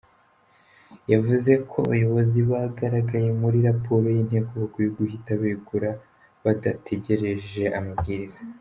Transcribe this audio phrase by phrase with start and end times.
[1.11, 5.89] Yavuze ko abayobozi bagaragaye muri raporo y’Inteko bakwiye guhita begura
[6.43, 8.41] badategereje amabwiriza.